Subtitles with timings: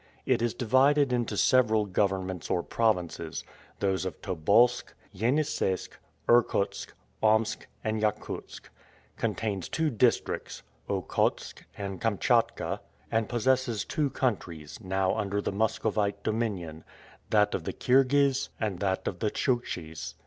[0.25, 3.43] It is divided into several governments or provinces,
[3.81, 5.91] those of Tobolsk, Yeniseisk,
[6.27, 8.71] Irkutsk, Omsk, and Yakutsk;
[9.15, 12.79] contains two districts, Okhotsk and Kamtschatka;
[13.11, 16.83] and possesses two countries, now under the Muscovite dominion
[17.29, 20.15] that of the Kirghiz and that of the Tshouktshes.